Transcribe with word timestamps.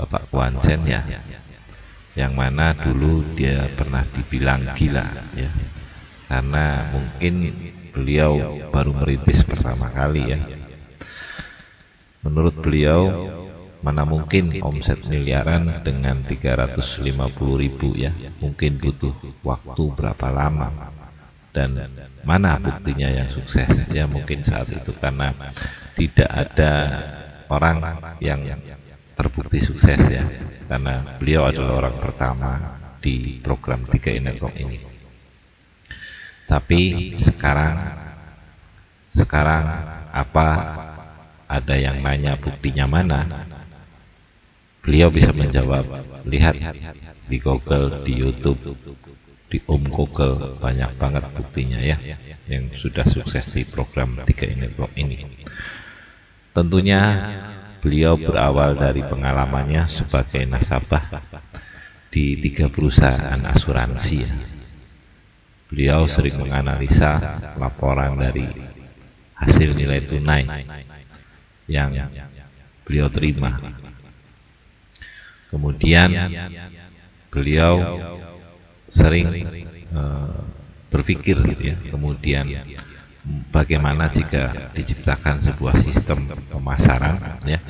Bapak 0.00 0.32
Kuansen 0.32 0.80
ya. 0.88 1.04
Yang 2.16 2.32
mana 2.32 2.72
dulu 2.72 3.36
dia 3.36 3.68
pernah 3.76 4.00
dibilang 4.08 4.72
gila 4.72 5.04
ya. 5.36 5.50
Karena 6.24 6.88
mungkin 6.88 7.34
beliau 7.92 8.32
baru 8.72 8.96
merintis 8.96 9.44
pertama 9.44 9.92
kali 9.92 10.22
ya. 10.24 10.40
Menurut 12.24 12.56
beliau 12.64 13.28
mana 13.80 14.04
mungkin 14.04 14.60
omset 14.60 15.04
miliaran 15.08 15.80
dengan 15.84 16.20
350 16.24 17.08
ribu 17.56 17.96
ya 17.96 18.12
mungkin 18.40 18.76
butuh 18.80 19.12
waktu 19.44 19.84
berapa 19.92 20.28
lama. 20.32 20.68
Dan 21.50 21.76
mana 22.24 22.56
buktinya 22.62 23.10
yang 23.10 23.28
sukses 23.28 23.90
ya 23.90 24.06
mungkin 24.06 24.46
saat 24.46 24.70
itu 24.70 24.94
karena 24.96 25.34
tidak 25.98 26.30
ada 26.30 26.72
orang 27.50 27.98
yang 28.22 28.40
terbukti 29.20 29.60
sukses 29.60 30.00
ya 30.08 30.24
karena 30.64 31.20
beliau 31.20 31.44
adalah 31.44 31.84
orang 31.84 31.96
pertama 32.00 32.50
di 33.04 33.36
program 33.44 33.84
3 33.84 34.16
Network 34.24 34.56
ini. 34.56 34.80
Tapi 36.48 36.80
sekarang 37.20 37.76
sekarang 39.12 39.64
apa 40.08 40.48
ada 41.44 41.74
yang 41.76 42.00
nanya 42.00 42.40
buktinya 42.40 42.88
mana? 42.88 43.20
Beliau 44.80 45.12
bisa 45.12 45.36
menjawab 45.36 45.84
lihat 46.24 46.56
di 47.28 47.36
Google 47.36 48.00
di 48.08 48.16
YouTube 48.16 48.62
di 49.50 49.58
Om 49.66 49.84
Google 49.90 50.56
banyak 50.62 50.94
banget 50.96 51.26
buktinya 51.34 51.82
ya 51.82 51.98
yang 52.46 52.70
sudah 52.72 53.04
sukses 53.04 53.50
di 53.50 53.66
program 53.68 54.22
3 54.24 54.30
Network 54.56 54.94
ini. 54.96 55.26
Tentunya 56.54 57.02
Beliau 57.80 58.20
berawal 58.20 58.76
dari 58.76 59.00
pengalamannya 59.00 59.88
sebagai 59.88 60.44
nasabah 60.44 61.24
di 62.12 62.36
tiga 62.36 62.68
perusahaan 62.68 63.40
asuransi. 63.40 64.20
Beliau 65.70 66.04
sering 66.04 66.36
menganalisa 66.36 67.40
laporan 67.56 68.20
dari 68.20 68.44
hasil 69.40 69.78
nilai 69.78 70.04
tunai 70.04 70.44
yang 71.70 71.94
beliau 72.84 73.08
terima. 73.08 73.56
Kemudian 75.48 76.10
beliau 77.30 77.74
sering 78.90 79.30
uh, 79.94 80.42
berpikir 80.90 81.38
gitu 81.54 81.62
ya, 81.70 81.76
kemudian 81.94 82.44
bagaimana 83.52 84.08
jika 84.08 84.72
diciptakan 84.72 85.44
sebuah 85.44 85.76
sistem 85.76 86.24
pemasaran 86.48 87.20
ya 87.44 87.60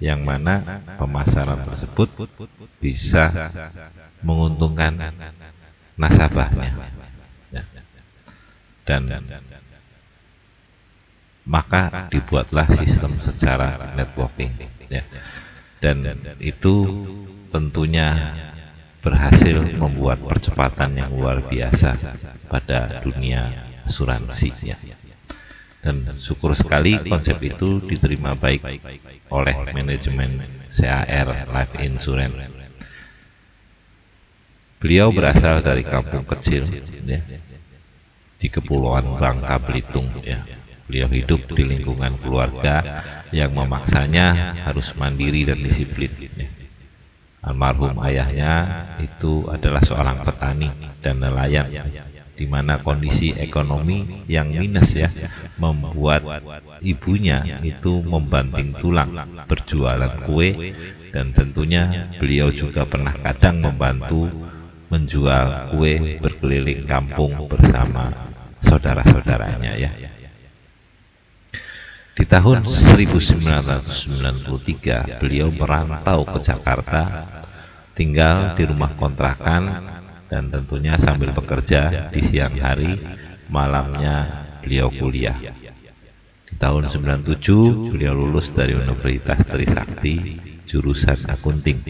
yang 0.00 0.24
mana 0.24 0.82
pemasaran 0.96 1.62
tersebut 1.68 2.08
bisa 2.80 3.28
menguntungkan 4.24 4.96
nasabahnya 5.94 6.72
ya. 7.52 7.62
dan 8.88 9.02
maka 11.44 12.08
dibuatlah 12.08 12.66
sistem 12.80 13.12
secara 13.20 13.94
networking 13.94 14.56
ya. 14.88 15.04
dan 15.78 16.18
itu 16.40 17.04
tentunya 17.52 18.34
berhasil 19.00 19.64
membuat 19.76 20.20
percepatan 20.24 20.96
yang 20.96 21.12
luar 21.12 21.44
biasa 21.44 21.96
pada 22.48 23.00
dunia 23.00 23.69
asuransi 23.86 24.50
ya. 24.66 24.76
Dan 25.80 26.20
syukur 26.20 26.52
sekali 26.52 27.00
konsep 27.00 27.40
itu 27.40 27.80
diterima 27.80 28.36
baik 28.36 28.60
oleh 29.32 29.56
manajemen 29.72 30.44
CAR 30.68 31.48
Life 31.48 31.74
Insurance. 31.80 32.36
Beliau 34.80 35.12
berasal 35.12 35.60
dari 35.60 35.84
kampung 35.84 36.24
kecil 36.24 36.64
ya, 37.04 37.20
di 38.40 38.48
Kepulauan 38.48 39.16
Bangka 39.16 39.60
Belitung 39.60 40.08
ya. 40.24 40.44
Beliau 40.84 41.08
hidup 41.08 41.48
di 41.54 41.62
lingkungan 41.64 42.18
keluarga 42.18 43.04
yang 43.30 43.54
memaksanya 43.54 44.58
harus 44.66 44.92
mandiri 44.98 45.46
dan 45.46 45.62
disiplin. 45.62 46.10
Ya. 46.34 46.48
Almarhum 47.40 47.96
ayahnya 48.04 48.52
itu 49.00 49.48
adalah 49.48 49.80
seorang 49.80 50.20
petani 50.20 50.68
dan 51.00 51.24
nelayan 51.24 51.72
di 52.40 52.48
mana 52.48 52.80
kondisi 52.80 53.36
ekonomi 53.36 54.24
yang 54.24 54.48
minus 54.48 54.96
ya 54.96 55.12
membuat 55.60 56.24
ibunya 56.80 57.44
itu 57.60 58.00
membanting 58.00 58.72
tulang 58.80 59.12
berjualan 59.44 60.24
kue 60.24 60.72
dan 61.12 61.36
tentunya 61.36 62.08
beliau 62.16 62.48
juga 62.48 62.88
pernah 62.88 63.12
kadang 63.12 63.60
membantu 63.60 64.32
menjual 64.88 65.76
kue 65.76 66.16
berkeliling 66.16 66.88
kampung 66.88 67.44
bersama 67.44 68.08
saudara-saudaranya 68.64 69.76
ya. 69.76 69.92
Di 72.16 72.24
tahun 72.24 72.64
1993 72.64 75.20
beliau 75.20 75.52
merantau 75.52 76.24
ke 76.24 76.40
Jakarta 76.40 77.28
tinggal 77.92 78.56
di 78.56 78.64
rumah 78.64 78.96
kontrakan 78.96 79.99
dan 80.30 80.46
tentunya 80.48 80.94
sambil 80.94 81.34
bekerja 81.34 82.06
di 82.14 82.22
siang 82.22 82.54
hari, 82.62 82.94
malamnya 83.50 84.46
beliau 84.62 84.86
kuliah. 84.94 85.34
Di 86.46 86.54
tahun 86.54 86.86
97 86.86 87.90
beliau 87.90 88.14
lulus 88.14 88.54
dari 88.54 88.78
Universitas 88.78 89.42
Trisakti 89.42 90.38
jurusan 90.70 91.26
akunting. 91.26 91.82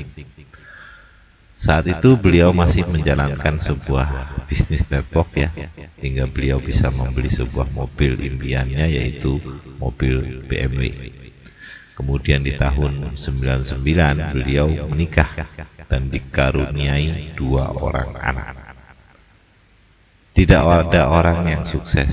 Saat 1.60 1.92
itu 1.92 2.16
beliau 2.16 2.56
masih 2.56 2.88
menjalankan 2.88 3.60
sebuah 3.60 4.32
bisnis 4.48 4.88
network 4.88 5.36
ya, 5.36 5.52
hingga 6.00 6.24
beliau 6.24 6.56
bisa 6.56 6.88
membeli 6.88 7.28
sebuah 7.28 7.68
mobil 7.76 8.16
impiannya 8.16 8.88
yaitu 8.88 9.36
mobil 9.76 10.40
BMW. 10.48 11.12
Kemudian 12.00 12.40
di 12.40 12.56
tahun 12.56 13.12
99 13.12 13.76
beliau 14.32 14.88
menikah 14.88 15.36
dan 15.84 16.08
dikaruniai 16.08 17.36
dua 17.36 17.76
orang 17.76 18.16
anak. 18.16 18.56
Tidak 20.32 20.64
ada 20.64 21.12
orang 21.12 21.44
yang 21.44 21.60
sukses 21.60 22.08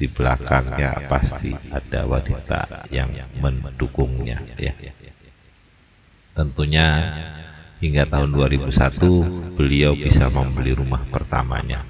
di 0.00 0.08
belakangnya 0.08 1.04
pasti 1.04 1.52
ada 1.52 2.08
wanita 2.08 2.88
yang 2.88 3.12
mendukungnya 3.36 4.40
ya. 4.56 4.72
Tentunya 6.32 6.86
hingga 7.84 8.08
tahun 8.08 8.32
2001 8.32 9.52
beliau 9.52 9.92
bisa 9.92 10.32
membeli 10.32 10.72
rumah 10.72 11.04
pertamanya 11.12 11.84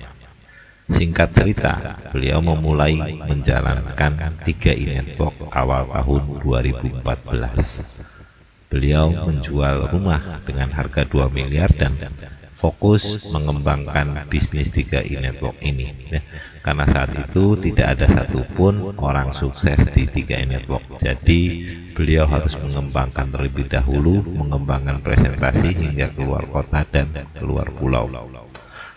Singkat 0.86 1.34
cerita, 1.34 1.98
beliau 2.14 2.38
memulai 2.38 2.94
menjalankan 3.26 4.38
tiga 4.46 4.70
network 4.70 5.50
awal 5.50 5.90
tahun 5.90 6.22
2014. 6.46 8.70
Beliau 8.70 9.10
menjual 9.10 9.90
rumah 9.90 10.46
dengan 10.46 10.70
harga 10.70 11.02
2 11.02 11.26
miliar 11.30 11.74
dan 11.74 11.98
fokus 12.56 13.28
mengembangkan 13.30 14.30
bisnis 14.30 14.70
tiga 14.70 15.02
network 15.02 15.58
ini. 15.60 15.92
Ya, 16.08 16.22
karena 16.62 16.86
saat 16.88 17.12
itu 17.18 17.58
tidak 17.60 17.98
ada 17.98 18.06
satupun 18.06 18.96
orang 18.98 19.34
sukses 19.36 19.90
di 19.92 20.06
tiga 20.06 20.38
network. 20.46 21.02
Jadi 21.02 21.40
beliau 21.92 22.30
harus 22.30 22.54
mengembangkan 22.58 23.34
terlebih 23.34 23.66
dahulu, 23.66 24.22
mengembangkan 24.22 25.02
presentasi 25.04 25.76
hingga 25.76 26.14
keluar 26.14 26.46
kota 26.46 26.86
dan 26.88 27.10
keluar 27.36 27.68
pulau. 27.74 28.08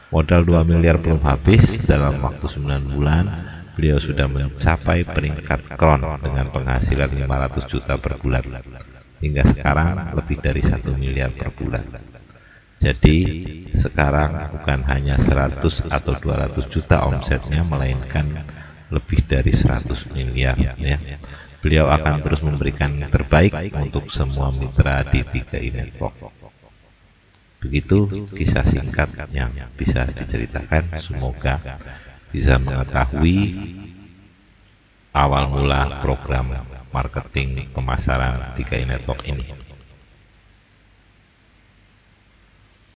Modal 0.10 0.42
2 0.42 0.66
miliar 0.66 0.98
belum 0.98 1.22
habis, 1.22 1.86
dalam 1.86 2.18
waktu 2.26 2.50
9 2.50 2.98
bulan 2.98 3.30
beliau 3.78 4.02
sudah 4.02 4.26
mencapai 4.26 5.06
peringkat 5.06 5.78
kron 5.78 6.02
dengan 6.18 6.50
penghasilan 6.50 7.14
500 7.14 7.70
juta 7.70 7.94
per 8.02 8.18
bulan. 8.18 8.42
Hingga 9.22 9.44
sekarang 9.54 10.18
lebih 10.18 10.42
dari 10.42 10.66
1 10.66 10.82
miliar 10.98 11.30
per 11.30 11.54
bulan. 11.54 11.86
Jadi 12.82 13.18
sekarang 13.70 14.58
bukan 14.58 14.82
hanya 14.90 15.22
100 15.22 15.62
atau 15.94 16.14
200 16.18 16.58
juta 16.74 17.06
omsetnya 17.06 17.62
melainkan 17.62 18.50
lebih 18.90 19.30
dari 19.30 19.54
100 19.54 20.10
miliar 20.10 20.58
ya. 20.58 20.98
Beliau 21.62 21.86
akan 21.86 22.26
terus 22.26 22.42
memberikan 22.42 22.98
terbaik 23.14 23.54
untuk 23.78 24.10
semua 24.10 24.50
mitra 24.50 25.06
di 25.06 25.22
tiga 25.22 25.62
ini 25.62 25.94
Begitu 27.60 28.08
kisah 28.32 28.64
singkat 28.64 29.12
yang 29.36 29.52
bisa 29.76 30.08
diceritakan. 30.08 30.96
Semoga 31.00 31.60
bisa 32.32 32.56
mengetahui 32.56 33.40
awal 35.12 35.50
mula 35.52 36.00
program 36.00 36.56
marketing 36.90 37.70
pemasaran 37.76 38.56
3 38.56 38.90
Network 38.90 39.28
ini. 39.28 39.69